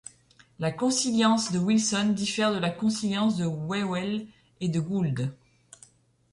La 0.57 0.71
consilience 0.71 1.51
de 1.51 1.59
Wilson 1.59 2.13
diffère 2.15 2.51
de 2.55 2.57
la 2.57 2.71
consilience 2.71 3.37
de 3.37 3.45
Whewell 3.45 4.25
et 4.59 4.67
de 4.67 4.79
Gould. 4.79 5.29